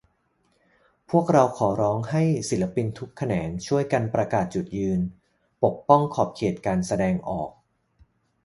[1.09, 4.99] พวกเราขอร้องให้ศิลปินทุกแขนง ช่วยกันประกาศจุดยืน
[5.63, 7.49] ปกป้องขอบเขตการแสดงออก